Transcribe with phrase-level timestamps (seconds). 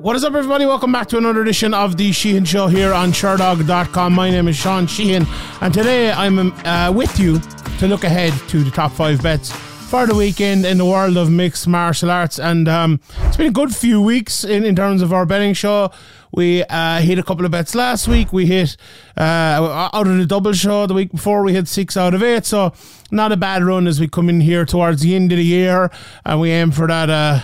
[0.00, 0.64] What is up, everybody?
[0.64, 4.14] Welcome back to another edition of the Sheehan Show here on Sherdog.com.
[4.14, 5.26] My name is Sean Sheehan,
[5.60, 7.38] and today I'm uh, with you
[7.80, 11.30] to look ahead to the top five bets for the weekend in the world of
[11.30, 12.38] mixed martial arts.
[12.38, 15.90] And um, it's been a good few weeks in, in terms of our betting show.
[16.32, 18.32] We uh, hit a couple of bets last week.
[18.32, 18.78] We hit
[19.18, 21.42] uh, out of the double show the week before.
[21.42, 22.46] We hit six out of eight.
[22.46, 22.72] So
[23.10, 25.90] not a bad run as we come in here towards the end of the year,
[26.24, 27.10] and we aim for that.
[27.10, 27.40] Uh,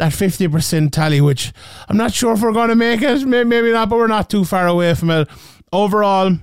[0.00, 1.52] that 50% tally, which
[1.88, 3.26] I'm not sure if we're going to make it.
[3.26, 5.28] Maybe not, but we're not too far away from it.
[5.72, 6.38] Overall,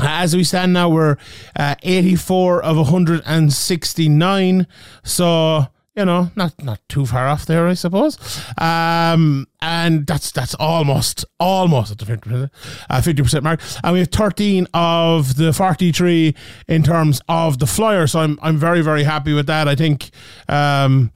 [0.00, 1.16] as we stand now, we're
[1.54, 4.66] uh, 84 of 169.
[5.04, 8.18] So, you know, not not too far off there, I suppose.
[8.58, 12.50] Um, and that's that's almost almost at the 50,
[12.90, 13.60] uh, 50% mark.
[13.84, 16.34] And we have 13 of the 43
[16.66, 18.08] in terms of the flyer.
[18.08, 19.68] So I'm I'm very very happy with that.
[19.68, 20.10] I think
[20.48, 21.12] um,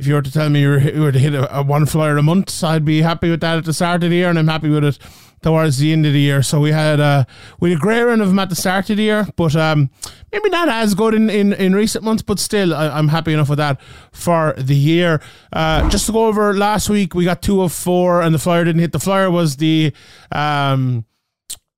[0.00, 2.22] if you were to tell me you were, to hit a, a, one flyer a
[2.22, 4.70] month, I'd be happy with that at the start of the year, and I'm happy
[4.70, 4.98] with it
[5.42, 6.42] towards the end of the year.
[6.42, 7.24] So we had uh,
[7.60, 9.90] we had a great run of them at the start of the year, but um,
[10.32, 13.50] maybe not as good in, in, in recent months, but still I, am happy enough
[13.50, 13.80] with that
[14.12, 15.20] for the year.
[15.52, 18.64] Uh, just to go over last week, we got two of four, and the flyer
[18.64, 18.92] didn't hit.
[18.92, 19.92] The flyer was the
[20.32, 21.04] um,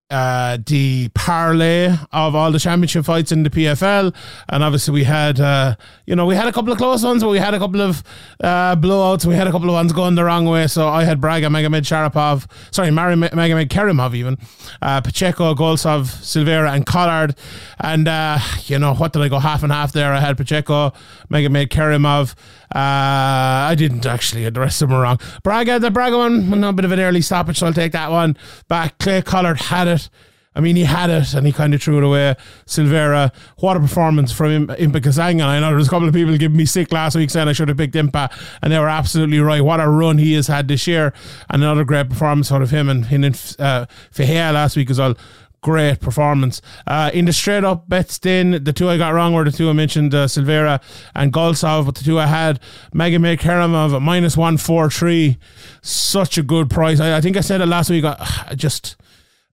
[0.09, 4.13] uh, the parlay of all the championship fights in the PFL,
[4.49, 7.29] and obviously we had, uh, you know, we had a couple of close ones, but
[7.29, 8.03] we had a couple of
[8.43, 9.25] uh, blowouts.
[9.25, 10.67] We had a couple of ones going the wrong way.
[10.67, 14.37] So I had Braga, Magomed Sharapov, sorry, Mari Magomed Kerimov, even
[14.81, 17.35] uh, Pacheco, Goltsov, Silveira, and Collard.
[17.79, 20.13] And uh, you know what did I go half and half there?
[20.13, 20.93] I had Pacheco,
[21.31, 22.35] Magomed Kerimov.
[22.73, 24.49] Uh, I didn't actually.
[24.49, 25.19] The rest of them were wrong.
[25.43, 28.35] Braga, the Braga one, a bit of an early stoppage, so I'll take that one
[28.67, 28.97] back.
[28.97, 30.09] Clay Collard had it.
[30.55, 32.35] I mean, he had it and he kind of threw it away.
[32.65, 35.43] Silveira, what a performance from him, Impa Kasanganay.
[35.43, 37.53] I know there was a couple of people giving me sick last week saying I
[37.53, 39.61] should have picked Impa, and they were absolutely right.
[39.63, 41.13] What a run he has had this year,
[41.49, 45.15] and another great performance out of him and in uh, Ferreira last week as well
[45.63, 46.61] great performance.
[46.85, 49.69] Uh, in the straight up bets, then the two I got wrong were the two
[49.69, 50.79] I mentioned, uh, Silveira
[51.15, 52.59] and Goltsov, but the two I had,
[52.93, 55.37] Magomed Kerimov at minus 143.
[55.81, 56.99] Such a good price.
[56.99, 58.05] I, I, think I said it last week.
[58.05, 58.15] I,
[58.49, 58.97] I just.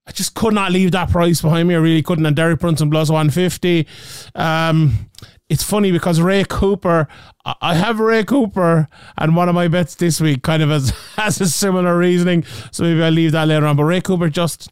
[0.06, 1.74] I just could not leave that price behind me.
[1.74, 2.26] I really couldn't.
[2.26, 3.86] And Derek Brunson plus 150.
[4.34, 5.10] Um,
[5.48, 7.06] it's funny because Ray Cooper,
[7.44, 11.40] I have Ray Cooper and one of my bets this week kind of has, has
[11.40, 12.44] a similar reasoning.
[12.72, 13.76] So maybe I'll leave that later on.
[13.76, 14.70] But Ray Cooper just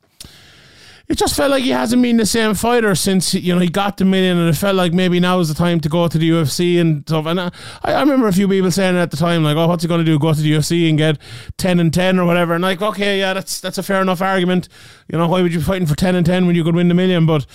[1.08, 3.96] it just felt like he hasn't been the same fighter since you know he got
[3.96, 6.28] the million, and it felt like maybe now is the time to go to the
[6.28, 7.24] UFC and stuff.
[7.24, 7.50] And I,
[7.82, 10.04] I remember a few people saying at the time, like, "Oh, what's he going to
[10.04, 10.18] do?
[10.18, 11.18] Go to the UFC and get
[11.56, 14.68] ten and ten or whatever?" And like, okay, yeah, that's that's a fair enough argument.
[15.10, 16.88] You know, why would you be fighting for ten and ten when you could win
[16.88, 17.24] the million?
[17.24, 17.46] But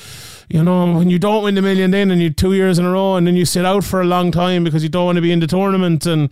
[0.50, 2.92] you know, when you don't win the million then and you two years in a
[2.92, 5.22] row and then you sit out for a long time because you don't want to
[5.22, 6.32] be in the tournament and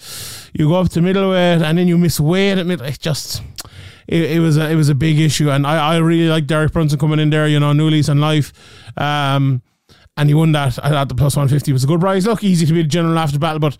[0.53, 3.41] you go up to middleweight and then you miss weight at middle, it just
[4.11, 6.73] it, it, was a, it was a big issue, and I, I really like Derek
[6.73, 7.47] Brunson coming in there.
[7.47, 8.51] You know, new lease on life.
[8.97, 9.61] Um,
[10.17, 11.71] and he won that at the plus 150.
[11.71, 12.25] It was a good price.
[12.25, 13.77] Look, easy to be the general after battle, but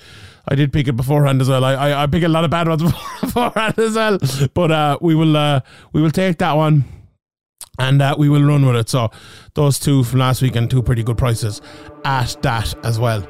[0.48, 1.64] I did pick it beforehand as well.
[1.66, 2.82] I, I, I pick a lot of bad ones
[3.22, 4.18] beforehand as well.
[4.54, 5.60] But uh, we will uh,
[5.92, 6.86] we will take that one
[7.78, 8.90] and uh, we will run with it.
[8.90, 9.12] So
[9.54, 11.62] those two from last week and two pretty good prices
[12.06, 13.28] at that as well.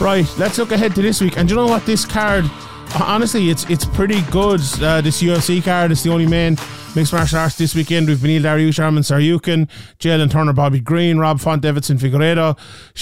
[0.00, 1.36] Right, let's look ahead to this week.
[1.36, 1.84] And you know what?
[1.86, 2.44] This card
[3.00, 4.60] honestly, it's it's pretty good.
[4.80, 6.56] Uh, this UFC card is the only main
[6.94, 8.08] mixed martial arts this weekend.
[8.08, 9.68] We've Beneil Dariush, Arman Tsarukyan,
[9.98, 12.56] Jalin Turner, Bobby Green, Rob Font, Deiveson Figueiredo,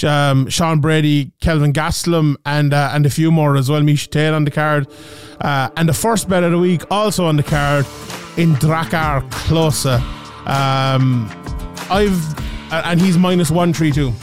[0.07, 3.81] um, Sean Brady, Kelvin Gastelum, and uh, and a few more as well.
[3.81, 4.87] Miesha Tate on the card.
[5.41, 7.85] Uh, and the first bet of the week also on the card
[8.37, 9.99] in Drakkar Klose.
[10.47, 11.29] Um,
[11.89, 14.13] I've and he's minus one three two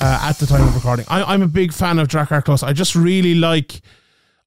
[0.00, 1.06] uh, at the time of recording.
[1.08, 2.62] I, am a big fan of Drakkar Klose.
[2.62, 3.82] I just really like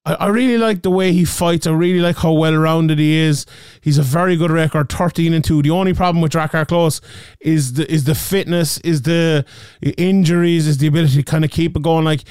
[0.06, 1.66] I, I really like the way he fights.
[1.66, 3.44] I really like how well rounded he is.
[3.80, 5.60] He's a very good record, thirteen and two.
[5.62, 7.00] The only problem with Drakkar Klose
[7.40, 9.44] is the is the fitness, is the
[9.82, 12.04] injuries, is the ability to kind of keep it going.
[12.04, 12.22] Like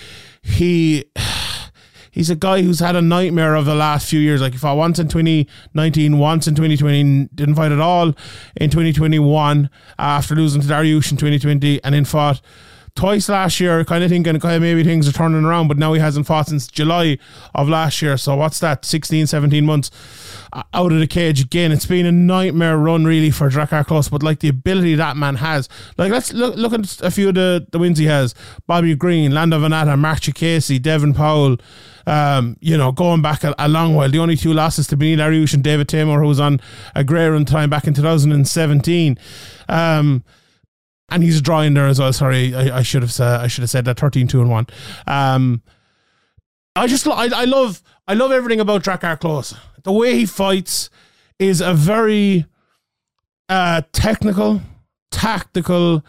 [0.41, 1.05] he
[2.11, 4.41] he's a guy who's had a nightmare of the last few years.
[4.41, 8.13] Like he fought once in 2019, once in 2020, didn't fight at all
[8.55, 9.69] in 2021
[9.99, 12.41] after losing to Dariush in 2020, and then fought
[12.95, 15.91] twice last year, kind of thinking kind of maybe things are turning around, but now
[15.93, 17.17] he hasn't fought since July
[17.53, 18.15] of last year.
[18.15, 19.91] So what's that, 16, 17 months
[20.53, 21.73] uh, out of the cage again?
[21.73, 25.35] It's been a nightmare run really for Drakkar Klose, but like the ability that man
[25.35, 25.67] has.
[25.97, 28.33] Like let's look, look at a few of the, the wins he has.
[28.65, 31.57] Bobby Green, Lando Vannata, Marc Diakiese, Devin Powell,
[32.07, 34.09] um, you know, going back a, a, long while.
[34.09, 36.61] The only two losses to Beneil Dariush and David Teymur, who was on
[36.93, 39.17] a great run time back in 2017.
[39.67, 40.23] Um,
[41.09, 42.13] and he's drawing there as well.
[42.13, 44.67] Sorry, I, I should have said I should have said that 13, 2 and one.
[45.07, 45.61] Um,
[46.75, 49.57] I just I, I love I love everything about Drakkar Klose.
[49.84, 50.90] the way he fights
[51.40, 52.46] is a very
[53.49, 54.61] uh, technical,
[55.11, 56.03] tactical,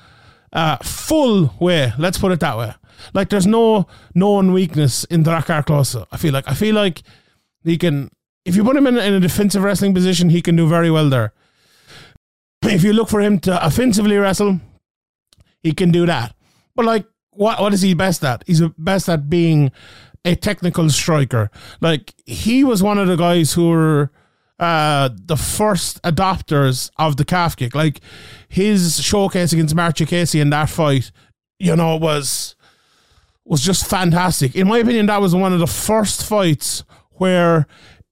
[0.53, 1.93] uh, full way.
[1.99, 2.75] Let's put it that way.
[3.15, 6.07] Like there's no known weakness in Drakkar Klose.
[6.11, 7.03] I feel like I feel like
[7.63, 8.11] he can.
[8.45, 11.11] If you put him in, in a defensive wrestling position, he can do very well
[11.11, 11.33] there.
[12.63, 14.61] If you look for him to offensively wrestle,
[15.67, 16.35] he can do that.
[16.75, 18.45] But like, what what is he best at?
[18.47, 19.71] He's best at being
[20.25, 21.51] a technical striker.
[21.81, 24.11] Like he was one of the guys who were
[24.59, 27.75] uh, the first adopters of the calf kick.
[27.75, 28.01] Like
[28.49, 31.13] his showcase against Marc Diakiese in that fight,
[31.59, 32.57] you know, was
[33.45, 34.57] was just fantastic.
[34.57, 37.67] In my opinion, that was one of the first fights where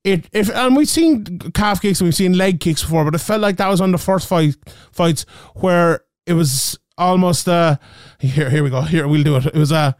[0.05, 3.19] it if and we've seen calf kicks and we've seen leg kicks before, but it
[3.19, 4.55] felt like that was one of the first fight
[4.93, 5.25] fights
[5.55, 7.77] where it was almost uh
[8.21, 9.47] here here we go here we'll do it.
[9.47, 9.97] It was a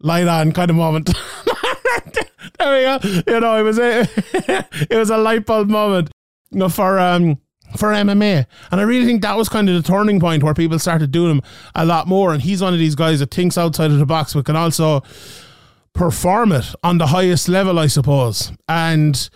[0.00, 1.06] light on kind of moment.
[2.58, 3.22] there we go.
[3.32, 4.08] You know, it was a
[4.90, 6.10] it was a light bulb moment.
[6.50, 7.38] You know, for um
[7.76, 8.46] for MMA.
[8.70, 11.32] And I really think that was kind of the turning point where people started doing
[11.32, 11.42] him
[11.74, 12.32] a lot more.
[12.32, 15.02] And he's one of these guys that thinks outside of the box but can also
[15.92, 18.52] perform it on the highest level, I suppose.
[18.68, 19.28] And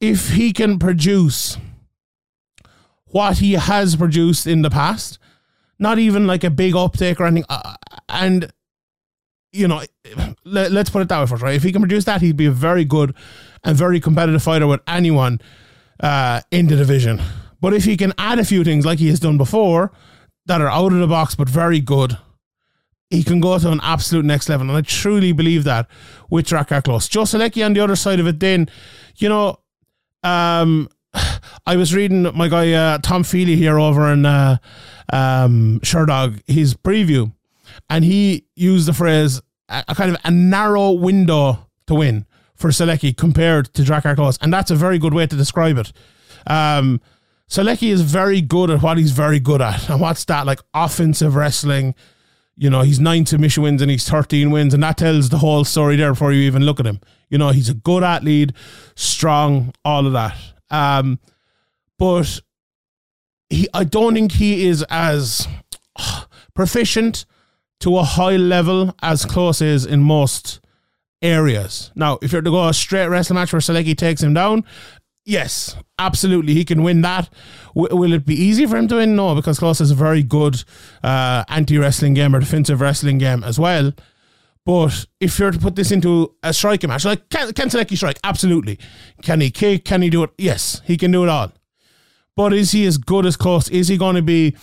[0.00, 1.56] if he can produce
[3.06, 5.18] what he has produced in the past,
[5.78, 7.74] not even like a big uptake or anything, uh,
[8.08, 8.52] and
[9.52, 9.82] you know,
[10.44, 11.54] let, us put it that way first, right?
[11.54, 13.14] If he can produce that, he'd be a very good
[13.64, 15.40] and very competitive fighter with anyone
[16.00, 17.20] uh, in the division.
[17.60, 19.90] But if he can add a few things like he has done before
[20.46, 22.16] that are out of the box but very good,
[23.10, 24.68] he can go to an absolute next level.
[24.68, 25.88] And I truly believe that
[26.28, 27.08] with Drakkar Klose.
[27.08, 28.68] Joe Solecki on the other side of it, then,
[29.16, 29.60] you know,
[30.22, 30.88] um,
[31.66, 34.58] I was reading my guy uh, Tom Feely here over in uh,
[35.12, 37.32] um, Sherdog, his preview
[37.88, 42.70] and he used the phrase a, a kind of a narrow window to win for
[42.70, 45.92] Solecki compared to Drakkar Klose, and that's a very good way to describe it.
[46.46, 47.00] Um,
[47.48, 51.36] Solecki is very good at what he's very good at, and what's that like offensive
[51.36, 51.94] wrestling?
[52.56, 55.64] You know, he's nine submission wins and he's 13 wins, and that tells the whole
[55.64, 57.00] story there before you even look at him.
[57.30, 58.52] You know, he's a good athlete,
[58.96, 60.36] strong, all of that.
[60.70, 61.20] Um,
[61.98, 62.40] but
[63.50, 65.46] he, I don't think he is as
[66.54, 67.24] proficient
[67.80, 70.60] to a high level as Klose is in most
[71.22, 71.90] areas.
[71.94, 74.64] Now, if you're to go a straight wrestling match where Solecki takes him down,
[75.24, 77.30] yes, absolutely, he can win that.
[77.74, 79.16] W- will it be easy for him to win?
[79.16, 80.62] No, because Klose is a very good
[81.02, 83.92] uh, anti wrestling game or defensive wrestling game as well.
[84.64, 88.18] But if you're to put this into a striking match, like can, can Solecki strike?
[88.22, 88.78] Absolutely.
[89.22, 89.84] Can he kick?
[89.84, 90.30] Can he do it?
[90.36, 91.52] Yes, he can do it all.
[92.38, 93.68] But is he as good as Klose?
[93.68, 94.54] Is he going to be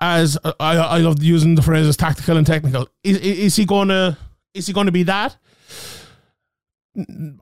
[0.00, 2.88] as I, I love using the phrases tactical and technical.
[3.04, 4.16] Is, is he gonna
[4.54, 5.36] is he gonna be that?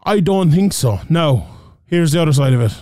[0.02, 0.98] I don't think so.
[1.08, 1.46] No.
[1.84, 2.72] Here's the other side of it.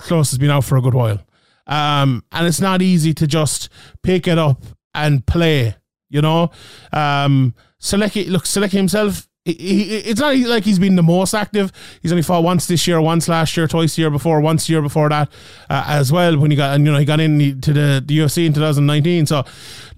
[0.00, 1.20] Klose has been out for a good while.
[1.66, 3.68] Um, and it's not easy to just
[4.04, 4.62] pick it up
[4.94, 5.74] and play,
[6.08, 6.52] you know.
[6.92, 11.70] Um, Solecki, look, Solecki himself it's not like he's been the most active.
[12.00, 14.72] He's only fought once this year, once last year, twice the year before, once the
[14.72, 15.30] year before that
[15.68, 16.38] uh, as well.
[16.38, 19.26] When he got, and you know, he got into the, the UFC in 2019.
[19.26, 19.44] So,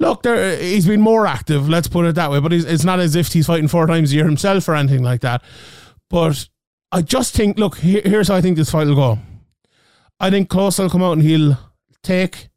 [0.00, 1.68] look, there he's been more active.
[1.68, 2.40] Let's put it that way.
[2.40, 5.20] But it's not as if he's fighting four times a year himself or anything like
[5.20, 5.42] that.
[6.10, 6.48] But
[6.90, 9.18] I just think, look, here, here's how I think this fight will go.
[10.18, 11.56] I think Klose will come out and he'll
[12.02, 12.48] take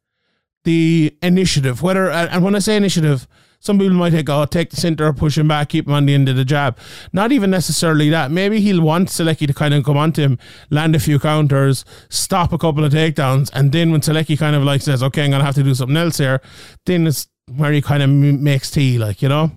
[0.63, 1.83] the initiative.
[1.83, 3.27] Whether and when I say initiative
[3.59, 6.13] some people might think, oh, take the centre, push him back, keep him on the
[6.13, 6.77] end of the jab.
[7.11, 8.31] Not even necessarily that.
[8.31, 10.39] Maybe he'll want Solecki to kind of come onto him,
[10.69, 14.63] land a few counters, stop a couple of takedowns, and then when Solecki kind of
[14.63, 16.41] like says, okay, I'm going to have to do something else here,
[16.85, 19.51] then it's where he kind of makes tea, like, you know?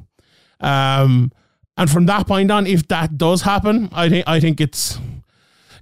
[0.61, 1.31] Um,
[1.77, 4.99] and from that point on, if that does happen, I think I think it's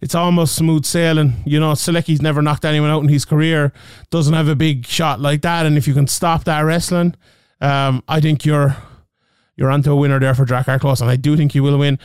[0.01, 1.43] it's almost smooth sailing.
[1.45, 3.73] You know, Solecki's never knocked anyone out in his career,
[4.11, 7.15] doesn't have a big shot like that, and if you can stop that wrestling,
[7.61, 8.77] um, I think you're
[9.57, 11.99] you're onto a winner there for Drakkar Klose, and I do think you will win.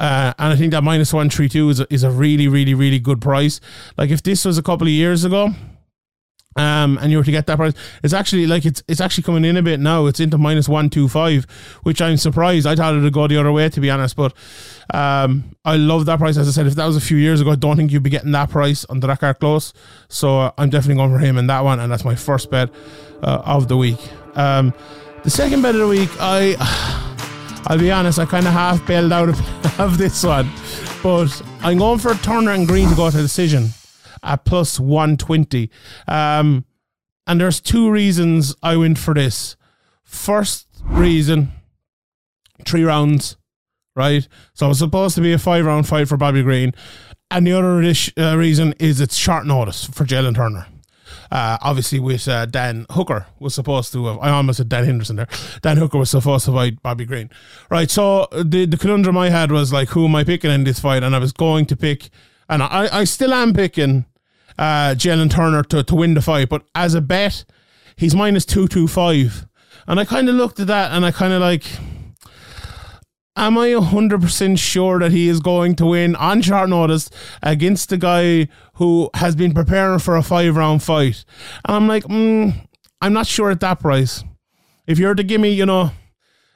[0.00, 2.74] Uh, and I think that minus one three two is a, is a really really
[2.74, 3.60] really good price.
[3.96, 5.50] Like if this was a couple of years ago,
[6.56, 7.72] um, and you were to get that price,
[8.02, 10.06] it's actually like it's it's actually coming in a bit now.
[10.06, 11.46] It's into minus one two five,
[11.82, 12.66] which I'm surprised.
[12.66, 14.34] I thought it'd go the other way to be honest, but
[14.92, 16.36] um, I love that price.
[16.36, 18.10] As I said, if that was a few years ago, I don't think you'd be
[18.10, 19.72] getting that price on Drakkar Klose.
[20.08, 22.70] So uh, I'm definitely going for him in that one, and that's my first bet
[23.22, 23.98] uh, of the week.
[24.38, 24.72] Um,
[25.24, 26.54] the second bet of the week, I,
[27.66, 30.48] I'll be honest, I kind of half bailed out of, of this one,
[31.02, 33.70] but I'm going for Turner and Green to go to decision
[34.22, 35.70] at plus 120.
[36.06, 36.64] Um,
[37.26, 39.56] and there's two reasons I went for this.
[40.04, 41.52] First reason,
[42.64, 43.36] three rounds,
[43.96, 44.26] right?
[44.54, 46.72] So it was supposed to be a five round fight for Bobby Green.
[47.30, 47.76] And the other
[48.16, 50.66] uh, reason is it's short notice for Jalin Turner.
[51.30, 55.16] Uh, obviously, with uh, Dan Hooker was supposed to have, I almost said Dan Henderson
[55.16, 55.28] there.
[55.62, 57.30] Dan Hooker was supposed to fight Bobby Green.
[57.70, 57.90] Right.
[57.90, 61.02] So the, the conundrum I had was like, who am I picking in this fight?
[61.02, 62.10] And I was going to pick,
[62.48, 64.06] and I, I still am picking
[64.58, 66.48] uh, Jalin Turner to, to win the fight.
[66.48, 67.44] But as a bet,
[67.96, 69.46] he's minus 225.
[69.86, 71.64] And I kind of looked at that and I kind of like,
[73.38, 77.08] am I 100% sure that he is going to win on short notice
[77.42, 81.24] against the guy who has been preparing for a five round fight?
[81.64, 82.54] And I'm like, mm,
[83.00, 84.24] I'm not sure at that price.
[84.86, 85.92] If you're to give me, you know,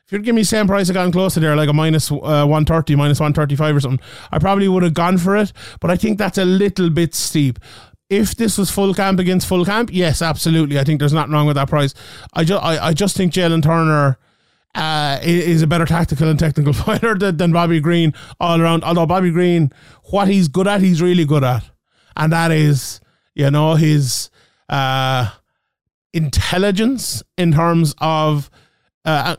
[0.07, 2.45] if you'd give me same price I got close to there, like a minus, uh,
[2.45, 5.53] 130, minus 135 or something, I probably would have gone for it.
[5.81, 7.59] But I think that's a little bit steep.
[8.11, 10.79] If this was full camp against full camp, yes, absolutely.
[10.79, 11.95] I think there's nothing wrong with that price.
[12.35, 14.19] I just, I, I just think Jalin Turner
[14.75, 18.85] uh, is a better tactical and technical fighter than, than Bobby Green all around.
[18.85, 19.73] Although Bobby Green,
[20.05, 21.65] what he's good at, he's really good at,
[22.17, 23.01] and that is,
[23.35, 24.31] you know, his
[24.69, 25.31] uh,
[26.13, 28.51] intelligence in terms of
[29.05, 29.37] uh,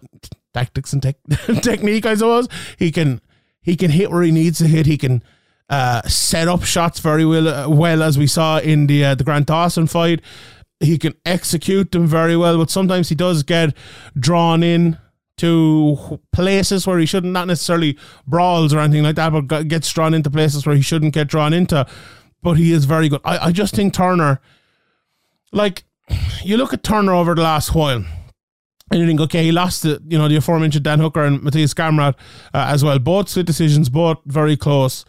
[0.53, 1.15] tactics and te-
[1.61, 2.05] technique.
[2.05, 2.47] I suppose
[2.77, 3.21] he can
[3.61, 4.85] he can hit where he needs to hit.
[4.85, 5.23] He can
[5.69, 9.23] uh, set up shots very well, uh, well as we saw in the uh, the
[9.23, 10.21] Grant Dawson fight.
[10.79, 13.73] He can execute them very well, but sometimes he does get
[14.19, 14.97] drawn in
[15.43, 20.13] to places where he shouldn't, not necessarily brawls or anything like that, but gets drawn
[20.13, 21.85] into places where he shouldn't get drawn into.
[22.41, 23.19] But he is very good.
[23.25, 24.39] I, I just think Turner,
[25.51, 25.83] like,
[26.43, 28.05] you look at Turner over the last while.
[28.89, 31.73] And you think, okay, he lost the, you know, the aforementioned Dan Hooker and Mateusz
[31.73, 32.13] Gamrot
[32.53, 32.97] uh, as well.
[32.99, 35.03] Both split decisions, both very close.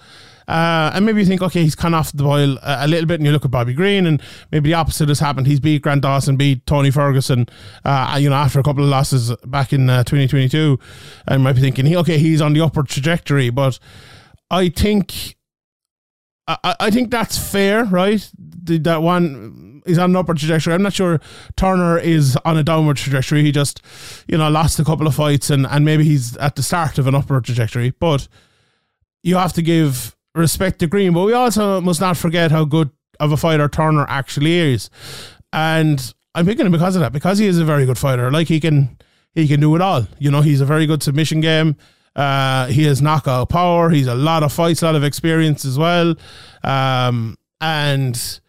[0.47, 3.07] Uh, and maybe you think, okay, he's kind of off the boil a, a, little
[3.07, 5.47] bit, and you look at Bobby Green, and maybe the opposite has happened.
[5.47, 7.47] He's beat Grant Dawson, beat Tony Ferguson,
[7.85, 10.79] uh, you know, after a couple of losses back in uh, 2022.
[11.27, 13.79] And might be thinking, okay, he's on the upward trajectory, but
[14.51, 15.37] I think.
[16.47, 18.31] I, I think that's fair, right?
[18.37, 20.75] The, that one is on an upward trajectory.
[20.75, 21.21] I'm not sure
[21.57, 23.43] Turner is on a downward trajectory.
[23.43, 23.81] He just,
[24.29, 27.07] you know, lost a couple of fights and, and maybe he's at the start of
[27.07, 27.95] an upward trajectory.
[27.99, 28.29] But
[29.23, 32.91] you have to give respect to Green, but we also must not forget how good
[33.21, 34.91] of a fighter Turner actually is.
[35.53, 38.31] And I'm picking him because of that, because he is a very good fighter.
[38.31, 38.99] Like he can
[39.35, 40.07] he can do it all.
[40.19, 41.77] You know, he's a very good submission game.
[42.17, 43.91] Uh, he has knockout power.
[43.91, 46.15] He's a lot of fights, a lot of experience as well.
[46.63, 48.41] Um, and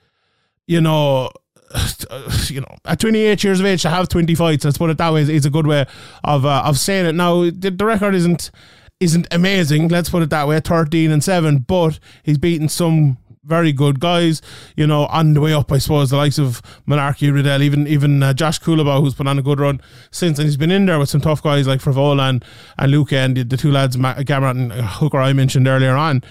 [0.67, 1.29] you know,
[2.47, 5.13] you know, at 28 years of age to have 20 fights, let's put it that
[5.13, 5.85] way, is, a good way
[6.23, 7.13] of uh, of saying it.
[7.13, 8.51] Now, the, the record isn't
[8.99, 9.89] isn't amazing.
[9.89, 11.59] Let's put it that way, thirteen and seven.
[11.59, 14.41] But he's beaten some very good guys,
[14.75, 18.23] you know, on the way up, I suppose, the likes of Mullarkey Riddell, even even
[18.23, 20.97] uh, Josh Culibao, who's put on a good run since, and he's been in there
[20.97, 22.43] with some tough guys like Frevola and,
[22.79, 26.23] and Luca and the, the two lads, Gamrot and Hooker, I mentioned earlier on.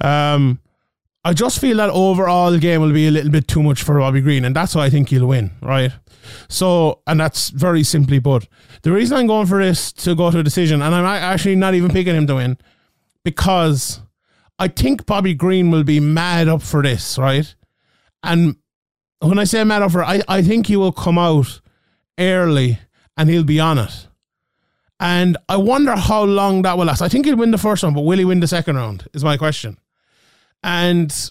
[0.00, 0.60] Um,
[1.24, 4.20] I just feel that overall game will be a little bit too much for Bobby
[4.20, 5.92] Green, and that's why I think he'll win, right?
[6.48, 8.48] So, and that's very simply put.
[8.82, 11.74] The reason I'm going for this to go to a decision, and I'm actually not
[11.74, 12.58] even picking him to win,
[13.24, 14.00] because
[14.58, 17.54] I think Bobby Green will be mad up for this, right?
[18.22, 18.56] And
[19.20, 21.60] when I say mad up for I, I think he will come out
[22.18, 22.78] early
[23.16, 24.08] and he'll be on it.
[25.00, 27.02] And I wonder how long that will last.
[27.02, 29.08] I think he'll win the first round, but will he win the second round?
[29.12, 29.78] Is my question.
[30.62, 31.30] And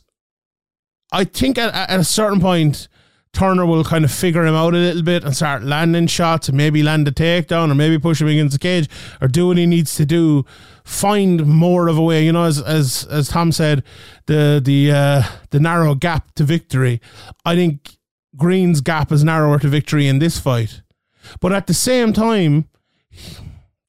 [1.12, 2.88] I think at, at a certain point,
[3.34, 6.58] Turner will kind of figure him out a little bit and start landing shots and
[6.58, 8.90] maybe land a takedown or maybe push him against the cage
[9.22, 10.46] or do what he needs to do.
[10.84, 13.84] Find more of a way, you know, as as as Tom said,
[14.26, 17.00] the the uh, the narrow gap to victory.
[17.46, 17.98] I think
[18.36, 20.82] Green's gap is narrower to victory in this fight,
[21.40, 22.68] but at the same time,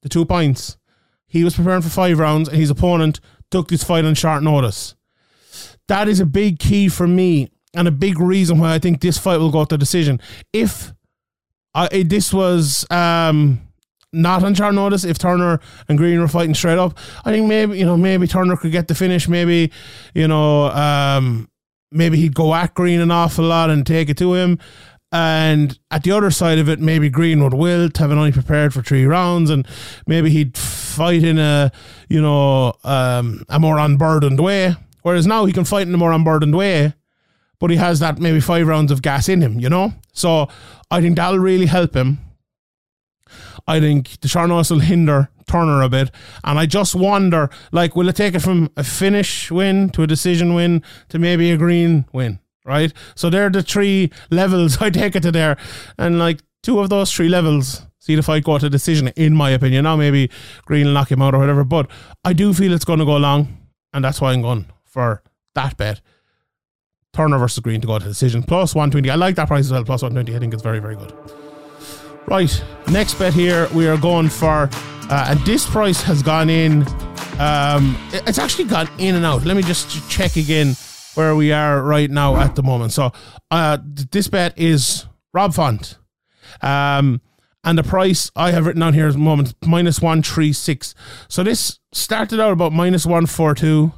[0.03, 0.77] the two points.
[1.27, 3.19] He was preparing for five rounds, and his opponent
[3.51, 4.95] took this fight on short notice.
[5.93, 9.19] That is a big key for me and a big reason why I think this
[9.19, 10.23] fight will go to decision.
[10.51, 10.91] If
[11.75, 13.61] uh, this was um,
[14.11, 16.97] not on short notice, if Turner and Green were fighting straight up,
[17.27, 19.29] I think maybe you know maybe Turner could get the finish.
[19.29, 19.71] Maybe
[20.15, 21.51] you know um,
[21.91, 24.61] maybe he'd go at Green an awful lot and take it to him.
[25.13, 28.81] And at the other side of it, maybe Green would wilt, having only prepared for
[28.81, 29.69] three rounds, and
[30.07, 31.71] maybe he'd fight in a
[32.09, 34.75] you know um, a more unburdened way.
[35.03, 36.95] Whereas now he can fight in a more unburdened way
[37.63, 39.93] but he has that maybe five rounds of gas in him, you know?
[40.13, 40.49] So
[40.91, 42.19] I think that'll really help him.
[43.69, 46.11] I think the Charnos will hinder Turner a bit.
[46.43, 50.09] And I just wonder, like, will it take it from a finish win to a
[50.09, 52.41] decision win to maybe a green win?
[52.65, 52.93] Right?
[53.15, 55.57] So they're the three levels I take it to there.
[55.97, 59.51] And like two of those three levels see the fight go to decision, in my
[59.51, 59.85] opinion.
[59.85, 60.33] Now maybe
[60.65, 61.63] Green will knock him out or whatever.
[61.63, 61.89] But
[62.25, 63.57] I do feel it's going to go long.
[63.93, 65.23] And that's why I'm going for
[65.55, 66.01] that bet.
[67.13, 68.43] Turner versus Green to go to decision.
[68.43, 69.11] Plus 120.
[69.11, 69.85] I like that price as well.
[69.85, 70.37] Plus 120.
[70.37, 71.13] I think it's very, very good.
[72.27, 72.65] Right.
[72.91, 74.69] Next bet here, we are going for,
[75.11, 76.87] uh, and this price has gone in.
[77.39, 79.45] Um, it's actually gone in and out.
[79.45, 80.75] Let me just check again
[81.15, 82.93] where we are right now at the moment.
[82.93, 83.13] So,
[83.51, 85.99] uh, this bet is Rob Font.
[86.61, 87.21] Um,
[87.65, 90.95] and the price I have written down here is moment minus one three six.
[91.29, 93.93] So this started out about minus one four two,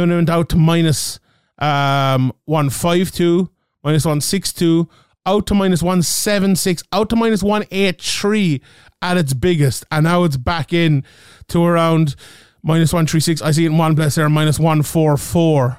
[0.00, 1.20] then went out to minus
[1.58, 3.50] um one five two,
[3.84, 4.88] minus one six two,
[5.24, 8.60] out to minus one seven six, out to minus one eight three
[9.00, 11.04] at its biggest, and now it's back in
[11.48, 12.16] to around
[12.62, 13.40] minus one three six.
[13.40, 15.78] I see it in one place there, minus one four four.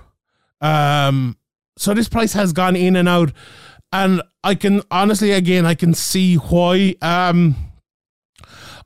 [0.61, 1.37] Um,
[1.77, 3.33] so this price has gone in and out
[3.93, 6.95] and I can honestly, again, I can see why.
[7.01, 7.55] Um,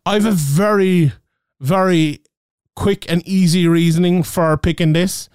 [0.06, 1.14] I have a very,
[1.62, 2.22] very
[2.78, 5.30] quick and easy reasoning for picking this,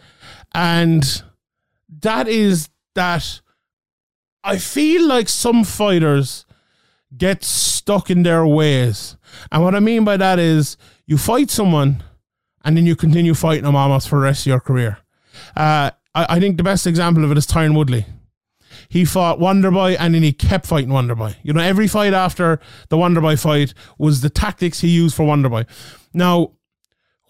[0.55, 1.23] and
[2.01, 3.41] that is that
[4.45, 6.47] I feel like some fighters
[7.17, 9.17] get stuck in their ways,
[9.51, 12.05] and what I mean by that is you fight someone,
[12.65, 14.99] and then you continue fighting them almost for the rest of your career.
[15.57, 18.07] Uh, I, I think the best example of it is Tyron Woodley
[18.89, 21.35] he fought Wonderboy and then he kept fighting Wonderboy.
[21.43, 25.67] You know, every fight after the Wonderboy fight was the tactics he used for Wonderboy.
[26.13, 26.53] Now,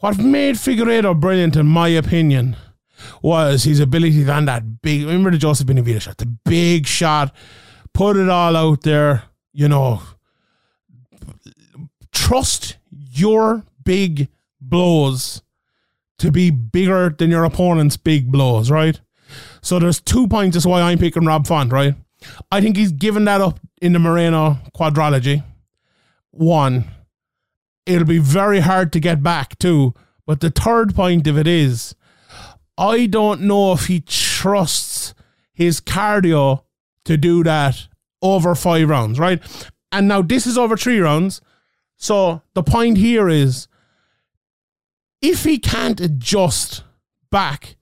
[0.03, 2.57] what made Figueiredo brilliant, in my opinion,
[3.23, 5.03] was his ability to land that big.
[5.03, 7.33] Remember the Joseph Benavidez shot, the big shot,
[7.95, 9.23] put it all out there.
[9.53, 10.03] You know,
[12.11, 14.27] trust your big
[14.61, 15.41] blows
[16.19, 19.01] to be bigger than your opponent's big blows, right?
[19.61, 21.95] So there's two points as why I'm picking Rob Font, right?
[22.51, 25.45] I think he's given that up in the Moreno quadrilogy.
[26.33, 26.87] One,
[27.87, 29.95] it'll be very hard to get back to.
[30.27, 31.95] But the third point of it is,
[32.79, 35.15] I don't know if he trusts
[35.53, 36.65] his cardio
[37.05, 37.89] to do that
[38.23, 39.43] over five rounds, right?
[39.91, 41.41] And now this is over three rounds.
[41.97, 43.69] So the point here is
[45.21, 46.85] if he can't adjust
[47.31, 47.77] back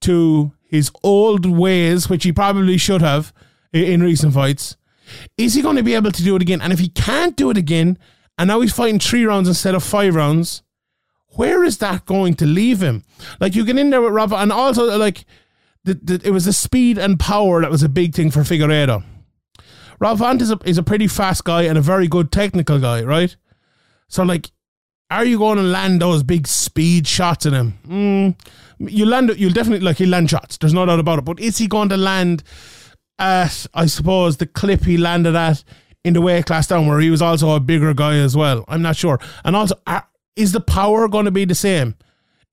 [0.00, 3.32] to his old ways, which he probably should have
[3.72, 4.76] in recent fights,
[5.36, 6.60] is he going to be able to do it again?
[6.60, 7.98] And if he can't do it again,
[8.38, 10.62] and now he's fighting three rounds instead of five rounds,
[11.36, 13.04] where is that going to leave him?
[13.38, 15.24] Like you get in there with Rafa, and also like
[15.84, 19.04] the, the, it was the speed and power that was a big thing for Figueiredo.
[19.98, 23.02] Rob Font is a, is a pretty fast guy and a very good technical guy,
[23.02, 23.36] right?
[24.08, 24.50] So like,
[25.10, 27.78] are you going to land those big speed shots in him?
[27.86, 28.40] Mm,
[28.78, 30.56] you land you'll definitely like he'll land shots.
[30.56, 31.24] There's no doubt about it.
[31.24, 32.42] But is he going to land
[33.18, 35.64] at I suppose the clip he landed at
[36.04, 38.64] in the weight class down where he was also a bigger guy as well?
[38.68, 39.18] I'm not sure.
[39.44, 40.00] And also, uh,
[40.36, 41.94] is the power going to be the same?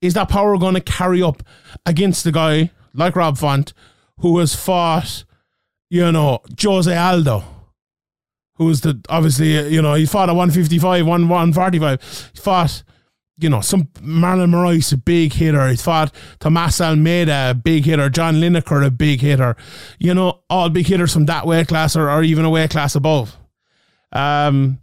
[0.01, 1.43] Is that power going to carry up
[1.85, 3.73] against the guy like Rob Font
[4.19, 5.23] who has fought,
[5.89, 7.43] you know, Jose Aldo?
[8.55, 12.31] Who was the obviously, you know, he fought at 155, 1, 145.
[12.33, 12.83] He fought
[13.39, 15.67] you know, some Marlon Moraes, a big hitter.
[15.67, 18.09] He fought Tomas Almeida, a big hitter.
[18.09, 19.55] John Lineker, a big hitter.
[19.99, 22.95] You know, all big hitters from that weight class or, or even a weight class
[22.95, 23.37] above.
[24.11, 24.79] Um,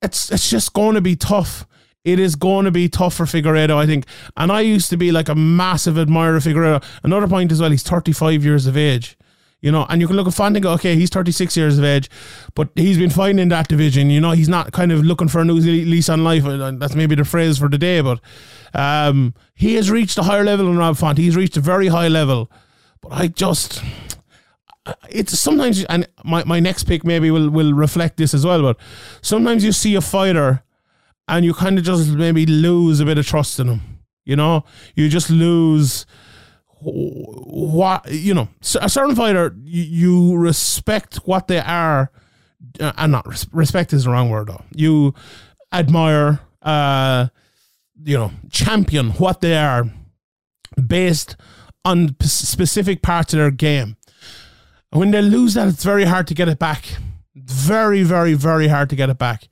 [0.00, 1.66] it's it's just going to be tough.
[2.04, 4.04] It is going to be tough for Figueiredo, I think.
[4.36, 6.84] And I used to be like a massive admirer of Figueiredo.
[7.02, 9.16] Another point as well, he's 35 years of age.
[9.64, 11.84] You know, and you can look at Font and go, okay, he's 36 years of
[11.84, 12.10] age,
[12.54, 14.10] but he's been fighting in that division.
[14.10, 16.44] You know, he's not kind of looking for a new lease on life.
[16.44, 18.20] That's maybe the phrase for the day, but
[18.74, 21.16] um, he has reached a higher level than Rob Font.
[21.16, 22.50] He's reached a very high level.
[23.00, 23.82] But I just,
[25.08, 28.76] it's sometimes, and my, my next pick maybe will, will reflect this as well, but
[29.22, 30.62] sometimes you see a fighter
[31.26, 33.80] and you kind of just maybe lose a bit of trust in him.
[34.26, 36.04] You know, you just lose
[36.80, 38.48] what you know
[38.80, 42.10] a certain fighter you respect what they are
[42.80, 44.62] uh, and not respect is the wrong word though.
[44.74, 45.14] You
[45.72, 47.28] admire uh
[48.02, 49.84] you know champion what they are
[50.86, 51.36] based
[51.84, 53.96] on specific parts of their game.
[54.90, 56.96] When they lose that it's very hard to get it back.
[57.34, 59.48] Very very very hard to get it back.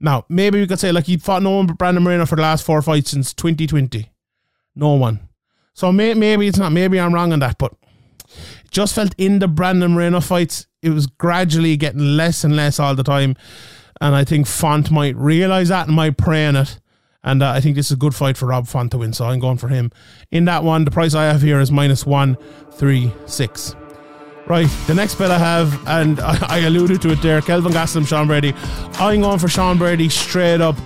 [0.00, 2.42] Now maybe we could say like he fought no one but Brandon Moreno for the
[2.42, 4.10] last four fights since 2020
[4.76, 5.20] no one
[5.74, 6.72] so may, maybe it's not.
[6.72, 7.74] Maybe I'm wrong on that, but
[8.70, 12.94] just felt in the Brandon Moreno fights, it was gradually getting less and less all
[12.94, 13.36] the time.
[14.00, 16.80] And I think Font might realize that and might pray on it.
[17.22, 19.12] And uh, I think this is a good fight for Rob Font to win.
[19.12, 19.90] So I'm going for him.
[20.30, 23.76] In that one, the price I have here is minus 136.
[24.46, 28.06] Right, the next bet I have, and I, I alluded to it there Kelvin Gastelum,
[28.06, 28.52] Sean Brady.
[28.94, 30.76] I'm going for Sean Brady straight up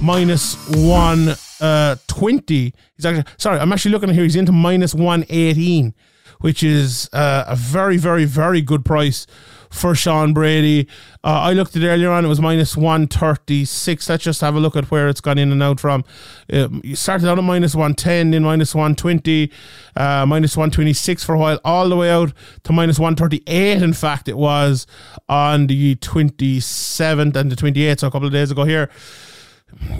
[0.00, 2.74] minus 1 uh, 20.
[2.96, 4.22] He's actually, sorry, I'm actually looking here.
[4.22, 5.94] He's into minus 118,
[6.40, 9.26] which is uh, a very, very, very good price
[9.70, 10.88] for Sean Brady.
[11.22, 14.08] Uh, I looked at it earlier on, it was minus 136.
[14.08, 16.04] Let's just have a look at where it's gone in and out from.
[16.52, 19.50] Uh, you started out at minus 110, then minus 120,
[19.96, 22.32] uh, minus 126 for a while, all the way out
[22.64, 23.82] to minus 138.
[23.82, 24.86] In fact, it was
[25.28, 28.90] on the 27th and the 28th, so a couple of days ago here.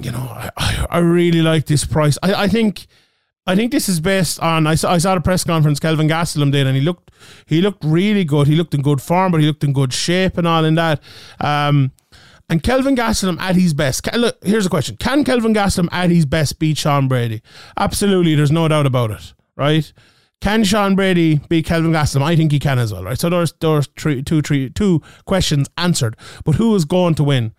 [0.00, 0.26] You know,
[0.57, 2.18] I, I really like this price.
[2.22, 2.87] I, I think
[3.48, 4.66] I think this is based on.
[4.66, 7.11] I saw, I saw the press conference Kelvin Gastelum did, and he looked
[7.46, 8.46] he looked really good.
[8.46, 11.02] He looked in good form, but he looked in good shape and all in that.
[11.40, 11.92] Um,
[12.50, 14.07] and Kelvin Gastelum at his best.
[14.14, 17.40] Look, here's a question: Can Kelvin Gastelum at his best beat Sean Brady?
[17.78, 19.33] Absolutely, there's no doubt about it.
[19.57, 19.90] Right?
[20.42, 22.22] Can Sean Brady beat Kelvin Gastelum?
[22.22, 23.04] I think he can as well.
[23.04, 23.18] Right?
[23.18, 26.16] So there's there's three, two, three, two questions answered.
[26.44, 27.54] But who is going to win?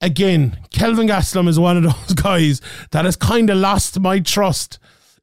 [0.00, 4.78] Again, Kelvin Gastelum is one of those guys that has kind of lost my trust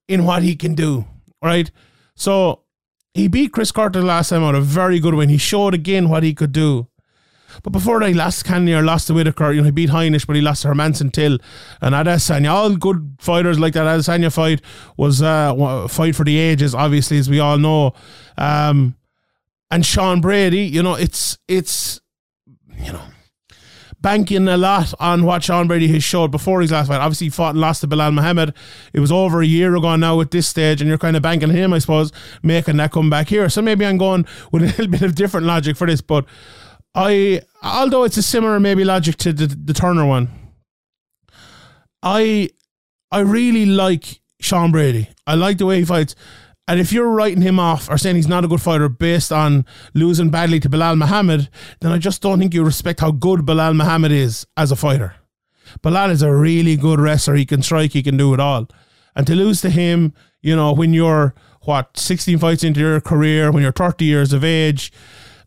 [0.07, 1.05] in what he can do,
[1.41, 1.69] right?
[2.15, 2.63] So
[3.13, 5.29] he beat Chris Curtis last time out, a very good win.
[5.29, 6.87] He showed again what he could do.
[7.63, 9.51] But before that, he lost Cannonier, lost to Whittaker.
[9.51, 11.37] You know, he beat Heinisch, but he lost to Hermansson Till.
[11.81, 14.61] And Adesanya, all good fighters like that Adesanya fight
[14.97, 17.93] was uh, a fight for the ages, obviously, as we all know.
[18.37, 18.95] Um,
[19.69, 22.01] and Sean Brady, you know, it's, it's,
[22.77, 23.03] you know,
[24.01, 26.99] banking a lot on what Sean Brady has showed before his last fight.
[26.99, 28.53] Obviously, he fought and lost to Belal Muhammad.
[28.93, 31.49] It was over a year ago now at this stage, and you're kind of banking
[31.49, 32.11] him, I suppose,
[32.41, 33.47] making that come back here.
[33.49, 36.25] So maybe I'm going with a little bit of different logic for this, but
[36.95, 40.29] I, although it's a similar maybe logic to the, the Turner one,
[42.03, 42.49] I,
[43.11, 45.09] I really like Sean Brady.
[45.27, 46.15] I like the way he fights.
[46.67, 49.65] And if you're writing him off or saying he's not a good fighter based on
[49.93, 51.49] losing badly to Belal Muhammad,
[51.81, 55.15] then I just don't think you respect how good Belal Muhammad is as a fighter.
[55.83, 57.35] Belal is a really good wrestler.
[57.35, 58.67] He can strike, he can do it all.
[59.15, 63.51] And to lose to him, you know, when you're, what, 16 fights into your career,
[63.51, 64.91] when you're 30 years of age,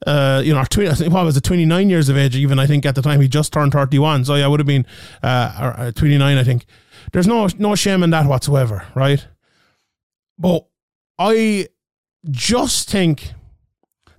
[0.07, 2.95] uh, you know, 20, what was it, 29 years of age, even I think at
[2.95, 4.27] the time he just turned 31.
[4.27, 4.87] So yeah, would have been
[5.23, 6.67] uh, uh 29, I think.
[7.13, 9.27] There's no no shame in that whatsoever, right?
[10.39, 10.67] But
[11.19, 11.69] I
[12.31, 13.33] just think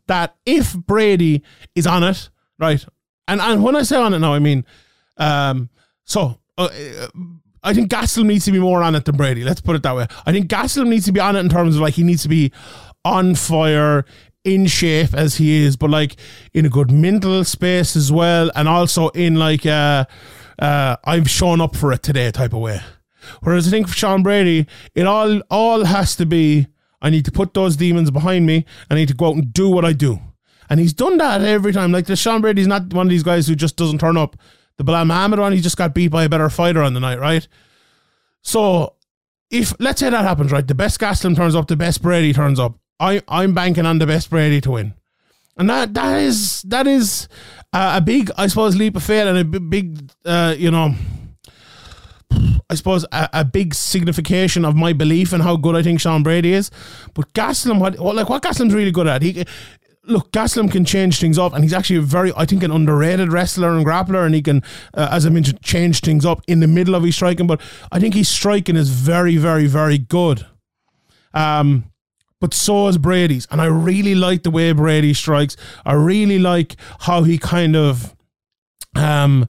[0.08, 2.29] that if Brady is on it,
[2.60, 2.84] right,
[3.27, 4.65] and and when I say on it now, I mean,
[5.17, 5.69] um,
[6.03, 6.69] so uh,
[7.63, 9.43] I think Gastelum needs to be more on it than Brady.
[9.43, 10.08] Let's put it that way.
[10.25, 12.29] I think Gastelum needs to be on it in terms of like he needs to
[12.29, 12.51] be
[13.03, 14.05] on fire,
[14.45, 16.15] in shape as he is, but like
[16.53, 20.05] in a good mental space as well, and also in like uh,
[20.60, 22.79] uh, I've shown up for it today type of way.
[23.41, 26.67] Whereas I think for Sean Brady, it all all has to be
[27.01, 28.65] I need to put those demons behind me.
[28.89, 30.19] I need to go out and do what I do.
[30.69, 31.91] And he's done that every time.
[31.91, 34.36] Like the Sean Brady's not one of these guys who just doesn't turn up.
[34.77, 37.19] The Belal Muhammad one, he just got beat by a better fighter on the night,
[37.19, 37.47] right?
[38.41, 38.95] So
[39.49, 40.67] if let's say that happens, right?
[40.67, 42.77] The best Gastelum turns up, the best Brady turns up.
[42.99, 44.93] I I'm banking on the best Brady to win,
[45.58, 47.27] and that that is that is
[47.73, 50.95] a, a big, I suppose, leap of faith and a big, uh, you know,
[52.69, 56.23] I suppose, a, a, big signification of my belief in how good I think Sean
[56.23, 56.71] Brady is.
[57.13, 59.45] But Gastelum, what, what like what Gastelum's really good at, he
[60.08, 63.32] look, Gastelum can change things up, and he's actually a very, I think, an underrated
[63.32, 66.67] wrestler and grappler, and he can, uh, as I mentioned, change things up in the
[66.67, 67.47] middle of his striking.
[67.47, 70.45] But I think his striking is very, very, very good.
[71.34, 71.91] Um,
[72.39, 75.56] but so is Brady's, and I really like the way Brady strikes.
[75.86, 78.15] I really like how he kind of,
[78.95, 79.47] um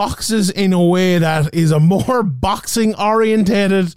[0.00, 3.94] boxes in a way that is a more boxing orientated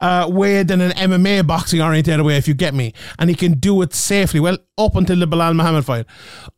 [0.00, 2.92] uh, way than an MMA boxing oriented way, if you get me.
[3.20, 4.40] And he can do it safely.
[4.40, 6.06] Well, up until the Belal Muhammad fight.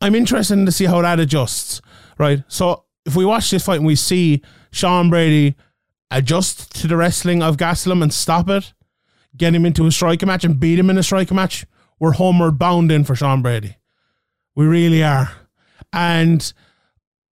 [0.00, 1.82] I'm interested to see how that adjusts,
[2.18, 2.42] right?
[2.48, 5.56] So if we watch this fight and we see Sean Brady
[6.11, 8.72] adjust to the wrestling of Gastelum and stop it,
[9.37, 11.66] get him into a striker match and beat him in a striker match,
[12.00, 13.76] we're homeward bound in for Sean Brady.
[14.54, 15.32] We really are.
[15.92, 16.50] And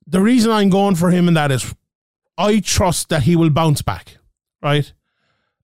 [0.07, 1.75] the reason I'm going for him in that is
[2.37, 4.19] I trust that he will bounce back,
[4.63, 4.93] right?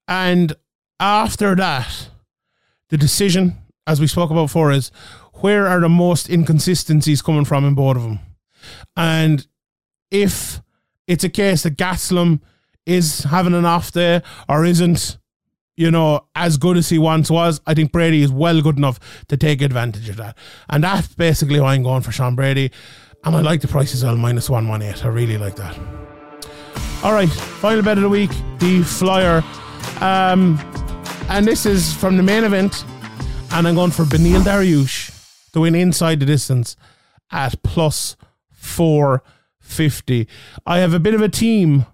[0.06, 0.54] And
[0.98, 2.10] after that,
[2.88, 4.90] the decision, as we spoke about before, is
[5.34, 8.18] where are the most inconsistencies coming from in both of them?
[8.96, 9.46] And
[10.10, 10.60] if
[11.06, 12.40] it's a case that Gastelum
[12.86, 15.18] is having an off day or isn't,
[15.76, 19.24] you know, as good as he once was, I think Brady is well good enough
[19.28, 20.36] to take advantage of that.
[20.68, 22.70] And that's basically why I'm going for Sean Brady.
[23.24, 25.04] And I like the price as well, minus 118.
[25.04, 25.78] I really like that.
[27.02, 29.42] All right, final bet of the week, the flyer.
[30.00, 30.58] Um,
[31.28, 32.84] and this is from the main event.
[33.52, 36.76] And I'm going for Beneil Dariush to win inside the distance
[37.30, 38.16] at plus
[38.52, 40.28] 450.
[40.66, 41.86] I have a bit of a team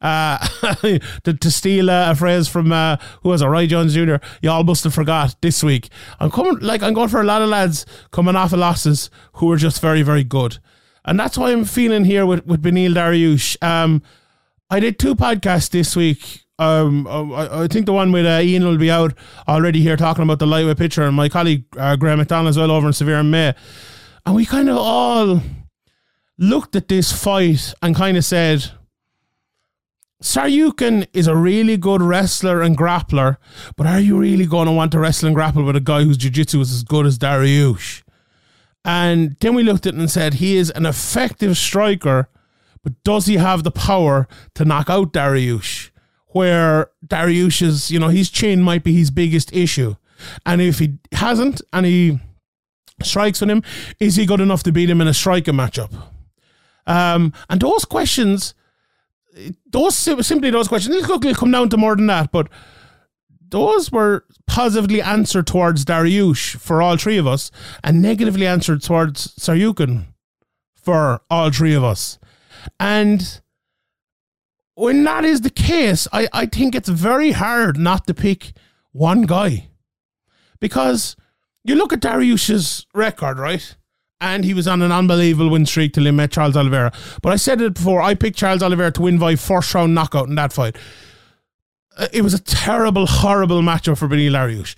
[0.00, 0.38] Uh,
[1.24, 4.16] to, to steal uh, a phrase from uh, who was it, Roy Jones Jr.
[4.42, 5.88] Y'all must have forgot this week.
[6.20, 9.50] I'm coming like I'm going for a lot of lads coming off of losses who
[9.50, 10.58] are just very very good,
[11.04, 13.62] and that's why I'm feeling here with with Beneil Dariush.
[13.62, 14.02] Um,
[14.68, 16.44] I did two podcasts this week.
[16.58, 19.14] Um, I, I think the one with uh, Ian will be out
[19.48, 22.70] already here talking about the lightweight pitcher, and my colleague uh, Graham McDonald as well
[22.70, 23.54] over in Severe and May,
[24.26, 25.40] and we kind of all
[26.36, 28.72] looked at this fight and kind of said
[30.22, 33.36] Tsarukyan is a really good wrestler and grappler,
[33.76, 36.16] but are you really going to want to wrestle and grapple with a guy whose
[36.16, 38.02] jiu-jitsu is as good as Dariush?
[38.84, 42.28] And then we looked at it and said he is an effective striker,
[42.82, 45.90] but does he have the power to knock out Dariush?
[46.28, 49.96] Where Dariush is, you know, his chin might be his biggest issue.
[50.46, 52.20] And if he hasn't and he
[53.02, 53.62] strikes on him,
[54.00, 55.92] is he good enough to beat him in a striker matchup?
[56.86, 58.54] Um, and those questions
[59.66, 60.96] those simply those questions.
[60.96, 62.48] It'll come down to more than that, but
[63.48, 67.50] those were positively answered towards Dariush for all three of us,
[67.84, 70.06] and negatively answered towards Tsarukyan
[70.74, 72.18] for all three of us.
[72.80, 73.40] And
[74.74, 78.52] when that is the case, I, I think it's very hard not to pick
[78.92, 79.68] one guy.
[80.60, 81.16] Because
[81.64, 83.76] you look at Dariush's record, right?
[84.20, 86.92] And he was on an unbelievable win streak till he met Charles Oliveira.
[87.22, 90.28] But I said it before, I picked Charles Oliveira to win by first round knockout
[90.28, 90.76] in that fight.
[91.98, 94.74] Uh, it was a terrible, horrible matchup for Beneil Dariush.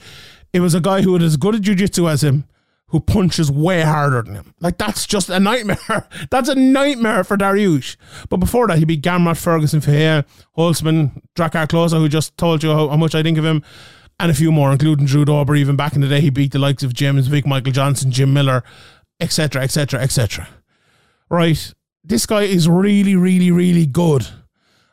[0.52, 2.44] It was a guy who had as good a jiu-jitsu as him,
[2.88, 4.54] who punches way harder than him.
[4.60, 6.08] Like that's just a nightmare.
[6.30, 7.96] that's a nightmare for Dariush.
[8.28, 10.24] But before that, he beat Gamrot, Ferguson, Ferreira,
[10.56, 13.62] Holtzman, Drakkar Klose, who just told you how, how, much I think of him,
[14.18, 15.54] and a few more, including Drew Dober.
[15.54, 18.32] Even back in the day, he beat the likes of James Vick, Michael Johnson, Jim
[18.32, 18.64] Miller,
[19.20, 20.48] etc., etc., etc.
[21.28, 21.74] Right?
[22.04, 24.26] This guy is really, really, really good.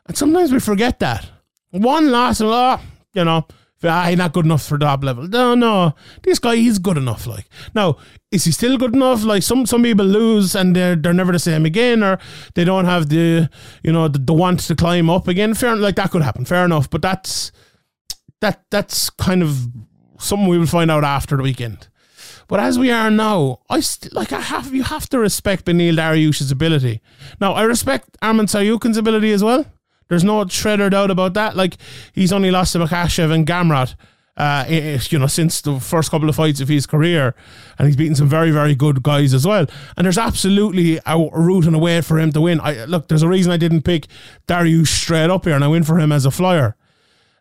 [0.06, 1.28] And sometimes we forget that.
[1.70, 2.80] One loss, oh,
[3.14, 3.46] you know,
[3.84, 5.26] ah, he's not good enough for top level.
[5.26, 7.26] No, no, this guy is good enough.
[7.26, 7.96] Like now,
[8.30, 9.24] is he still good enough?
[9.24, 12.18] Like some some people lose and they're they're never the same again, or
[12.54, 13.48] they don't have the
[13.82, 15.54] you know the, the want to climb up again.
[15.54, 16.44] Fair, like that could happen.
[16.44, 17.52] Fair enough, but that's
[18.40, 19.68] that that's kind of
[20.18, 21.88] something we will find out after the weekend.
[22.48, 25.96] But as we are now, I st- like I have you have to respect Beneil
[25.96, 27.00] Dariush's ability.
[27.40, 29.66] Now I respect Arman Tsarukyan's ability as well.
[30.08, 31.56] There's no shredder doubt about that.
[31.56, 31.76] Like
[32.12, 33.96] he's only lost to Makhachev and Gamrot,
[34.36, 37.34] uh, you know, since the first couple of fights of his career,
[37.78, 39.66] and he's beaten some very, very good guys as well.
[39.96, 42.60] And there's absolutely a route and a way for him to win.
[42.60, 44.06] I look, there's a reason I didn't pick
[44.46, 46.76] Dariush straight up here, and I went for him as a flyer.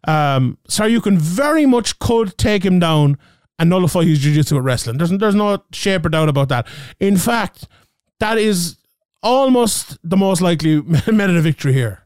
[0.07, 3.17] Um, Tsarukyan very much could take him down
[3.57, 4.97] and nullify his jiu-jitsu with wrestling.
[4.97, 6.67] There's, there's no shape or doubt about that.
[6.99, 7.67] In fact,
[8.19, 8.77] that is
[9.23, 12.03] almost the most likely method of victory here.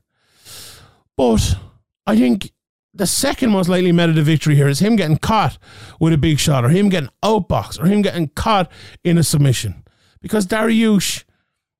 [1.17, 1.55] But
[2.07, 2.51] I think
[2.93, 5.57] the second most likely method of victory here is him getting caught
[5.99, 8.71] with a big shot or him getting outboxed or him getting caught
[9.03, 9.83] in a submission.
[10.21, 11.23] Because Dariush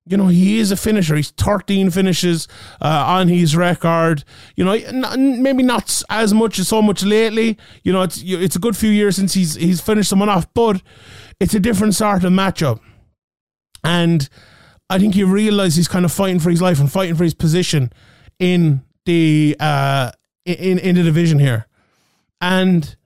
[0.06, 1.14] you know, he is a finisher.
[1.14, 2.48] He's 13 finishes
[2.80, 4.24] uh, on his record.
[4.56, 7.58] You know, maybe not as much as so much lately.
[7.84, 10.82] You know, it's it's a good few years since he's he's finished someone off, but
[11.38, 12.80] it's a different sort of matchup.
[13.84, 14.28] And
[14.88, 17.34] I think he realized he's kind of fighting for his life and fighting for his
[17.34, 17.92] position
[18.38, 20.12] in the uh,
[20.46, 21.66] in in the division here.
[22.40, 22.96] And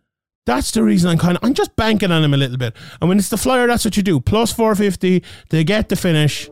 [0.46, 2.74] that's the reason I'm kind of I'm just banking on him a little bit.
[3.00, 4.20] And when it's the flyer, that's what you do.
[4.20, 6.48] Plus 450, they get the finish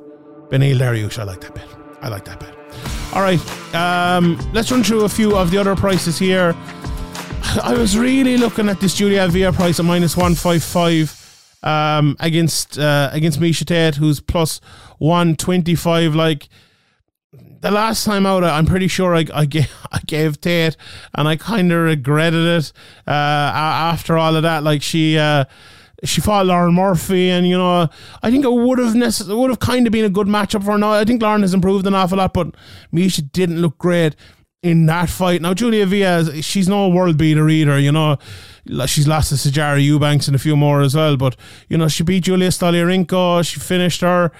[0.52, 1.18] Beneil Dariush.
[1.18, 1.66] I like that bet.
[2.02, 2.54] I like that bet.
[3.14, 3.40] All right,
[3.74, 6.54] um, let's run through a few of the other prices here.
[7.62, 12.16] I was really looking at this Julia Avila price at minus one five five um,
[12.20, 14.60] against uh, against Miesha Tate, who's plus
[14.98, 16.14] one twenty five.
[16.14, 16.50] Like
[17.32, 20.76] the last time out, I'm pretty sure I, I, gave, I gave Tate,
[21.14, 22.72] and I kind of regretted it
[23.06, 24.62] uh, after all of that.
[24.62, 25.16] Like she.
[25.16, 25.46] Uh,
[26.04, 27.88] she fought Lauren Murphy, and you know,
[28.22, 30.72] I think it would have necess- would have kind of been a good matchup for
[30.72, 30.78] her.
[30.78, 32.54] Now, I think Lauren has improved an awful lot, but
[32.92, 34.16] Miesha didn't look great
[34.62, 35.42] in that fight.
[35.42, 38.16] Now, Julia Avila, she's no world beater either, you know.
[38.86, 41.36] She's lost to Sijara Eubanks and a few more as well, but
[41.68, 44.30] you know, she beat Julia Stoliarenko, she finished her.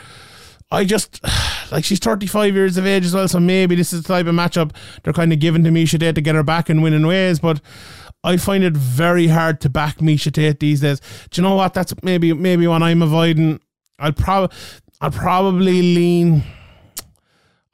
[0.70, 1.20] I just
[1.72, 4.34] like she's 35 years of age as well, so maybe this is the type of
[4.34, 7.40] matchup they're kind of giving to Miesha Tate to get her back and winning ways,
[7.40, 7.60] but
[8.24, 11.00] I find it very hard to back Miesha Tate these days.
[11.30, 11.74] Do you know what?
[11.74, 13.60] That's maybe maybe when I'm avoiding.
[13.98, 14.56] I'll probably
[15.00, 16.44] I'll probably lean.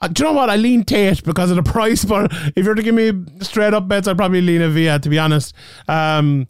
[0.01, 0.49] Uh, do you know what?
[0.49, 3.89] I lean Tate because of the price, but if you're to give me straight up
[3.89, 5.55] bets, I'd probably lean Avila, to be honest.
[5.89, 6.47] Um,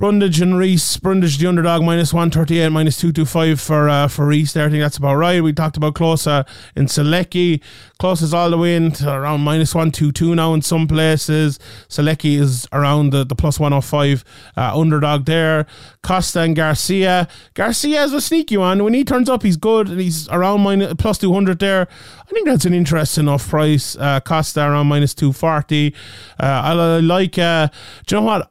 [0.00, 0.96] Brundage and Reese.
[0.96, 4.54] Brundage the underdog minus one thirty eight, minus two two five for uh, for Reese.
[4.54, 5.42] There, I think that's about right.
[5.42, 7.60] We talked about Closa in Solecki.
[8.00, 11.58] Klose is all the way into around minus one two two now in some places.
[11.90, 14.24] Solecki is around the, the plus one oh five
[14.56, 15.66] uh, underdog there.
[16.02, 17.28] Costa and Garcia.
[17.52, 18.82] Garcia is a sneaky one.
[18.82, 19.90] When he turns up, he's good.
[19.90, 21.86] And he's around minus plus two hundred there.
[22.20, 23.96] I think that's an interesting enough price.
[23.96, 25.94] Uh, Costa around minus two forty.
[26.42, 27.36] Uh, I like.
[27.36, 27.68] Uh,
[28.06, 28.49] do you know what?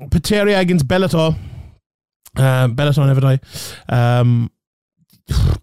[0.00, 1.36] Potieria against Bellato.
[2.36, 3.40] Uh, Bellato never die.
[3.88, 4.50] Um,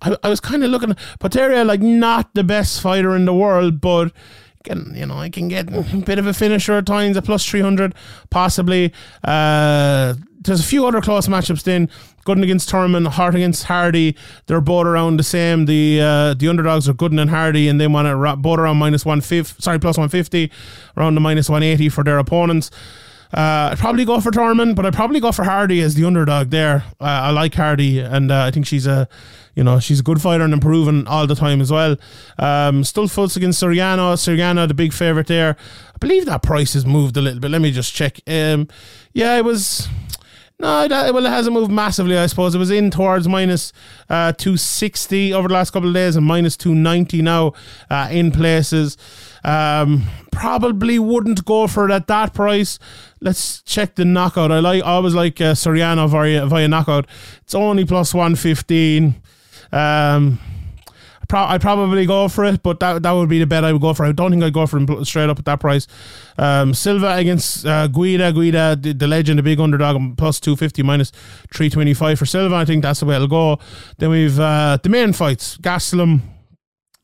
[0.02, 3.34] I, I was kind of looking at Potieria like not the best fighter in the
[3.34, 4.12] world, but
[4.64, 7.46] can you know I can get a bit of a finisher at times, a plus
[7.46, 7.94] three hundred
[8.30, 8.92] possibly.
[9.24, 11.90] Uh, there's a few other close matchups then.
[12.26, 14.16] Gooden against Turman, Hart against Hardy.
[14.48, 15.66] They're both around the same.
[15.66, 19.06] The uh, the underdogs are Gooden and Hardy, and they want to both around minus
[19.06, 19.62] one fifty.
[19.62, 20.52] Sorry, plus one fifty,
[20.98, 22.72] around the minus one eighty for their opponents.
[23.34, 26.52] Uh, I'd probably go for Turman, but I'd probably go for Hardy as the underdog
[26.52, 26.84] there.
[27.02, 29.08] Uh, I like Hardy, and uh, I think she's a,
[29.56, 31.94] you know, she's a good fighter and improving all the time as well.
[32.38, 34.14] Um, Stoltzfus against Soriano.
[34.14, 35.56] Soriano, the big favorite there.
[35.96, 37.50] I believe that price has moved a little bit.
[37.50, 38.20] Let me just check.
[38.28, 38.68] Um,
[39.14, 39.88] yeah, it was.
[40.60, 42.54] No, that, well, it hasn't moved massively, I suppose.
[42.54, 43.74] It was in towards minus,
[44.10, 47.54] uh, 260 over the last couple of days and minus 290 now
[47.90, 48.96] uh, in places.
[49.44, 52.80] Um, probably wouldn't go for it at that price.
[53.24, 54.52] Let's check the knockout.
[54.52, 57.08] I like I always like uh, Soriano via, via knockout.
[57.44, 59.16] It's only plus 115.
[59.72, 60.40] Um,
[61.30, 63.82] pro- I'd probably go for it, but that that would be the bet I would
[63.82, 64.04] go for.
[64.04, 65.88] I don't think I'd go for him straight up at that price.
[66.38, 71.12] Um, Silva against uh, Guida, Guida, the, the, legend, the big underdog, plus 250, minus
[71.54, 72.56] 325 for Silva.
[72.56, 73.58] I think that's the way it'll go.
[74.00, 76.20] Then we've uh, the main fights Gastelum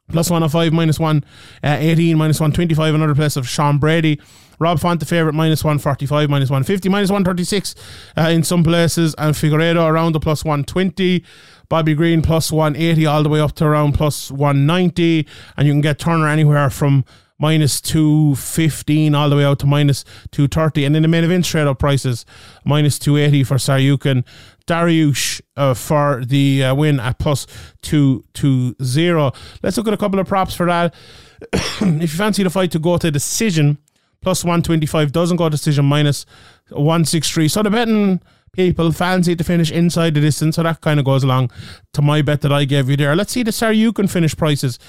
[0.10, 4.20] plus 105, minus 118, uh, minus 125, another place of Sean Brady.
[4.60, 7.76] Rob Font, the favourite, minus 145, minus 150, minus 136
[8.18, 11.24] uh, in some places, and Figueiredo around the plus 120.
[11.70, 15.28] Bobby Green plus 180 all the way up to around plus 190.
[15.56, 17.06] And you can get Turner anywhere from
[17.38, 20.86] minus 215 all the way out to minus 230.
[20.86, 22.26] And in the main event straight up prices,
[22.66, 24.26] minus 280 for Tsarukyan.
[24.70, 27.48] Dariush uh, for the uh, win at plus
[27.82, 29.32] 220.
[29.64, 30.94] Let's look at a couple of props for that.
[31.52, 33.80] if you fancy the fight to go to decision,
[34.22, 36.26] plus 125 doesn't go to decision, minus
[36.70, 37.48] 163.
[37.48, 41.24] So the betting people fancy to finish inside the distance, so that kind of goes
[41.24, 41.52] along
[41.94, 43.16] to my bet that I gave you there.
[43.16, 44.80] Let's see the Tsarukyan finish prices.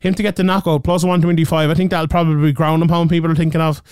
[0.00, 1.70] Him to get the knockout plus 125.
[1.70, 3.82] I think that'll probably be ground and pound people are thinking of.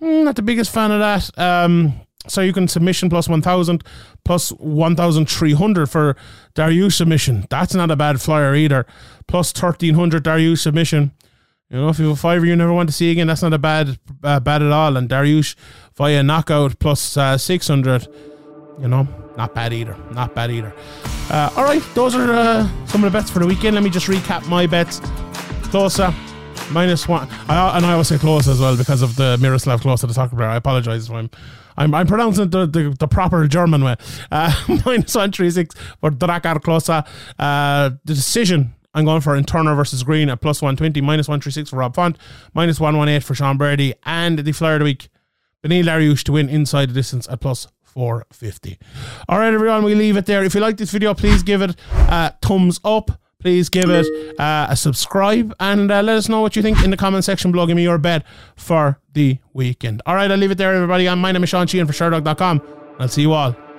[0.00, 1.38] Mm, not the biggest fan of that.
[1.38, 1.94] Um,
[2.26, 3.82] Tsarukyan submission plus 1000
[4.24, 6.16] plus 1300 for
[6.54, 7.46] Dariush submission.
[7.50, 8.86] That's not a bad flyer either.
[9.26, 11.12] Plus 1300 Dariush submission.
[11.70, 13.52] You know, if you have a fiver you never want to see again, that's not
[13.52, 14.96] a bad uh, bad at all.
[14.96, 15.54] And Dariush
[15.96, 18.08] via knockout plus, uh, 600
[18.80, 19.06] you know,
[19.36, 19.96] not bad either.
[20.12, 20.72] Not bad either.
[21.30, 23.74] Uh, all right, those are uh, some of the bets for the weekend.
[23.74, 25.00] Let me just recap my bets.
[25.70, 26.12] Closer,
[26.70, 27.28] minus one.
[27.48, 30.34] I, and I always say close as well because of the Miroslav Klose, the soccer
[30.34, 30.48] player.
[30.48, 31.30] I apologize if I'm,
[31.80, 33.96] I'm, I'm pronouncing the, the, the proper German way.
[34.30, 37.06] Uh, minus 136 for Drakkar Klose.
[37.38, 41.70] Uh, the decision I'm going for in Turner versus Green at plus 120, minus 136
[41.70, 42.18] for Rob Font,
[42.52, 45.08] minus 118 for Sean Brady, and the Flyer of the Week,
[45.64, 48.78] Beneil Dariush to win inside the distance at plus 450.
[49.28, 50.44] All right, everyone, we leave it there.
[50.44, 53.10] If you like this video, please give it a thumbs up.
[53.40, 54.06] Please give it
[54.38, 57.50] uh, a subscribe and uh, let us know what you think in the comment section
[57.52, 57.66] below.
[57.66, 58.24] Give me your bet
[58.54, 60.02] for the weekend.
[60.06, 61.08] All right, I'll leave it there, everybody.
[61.14, 62.62] My name is Sean Sheehan for Sherdog.com.
[62.98, 63.69] I'll see you all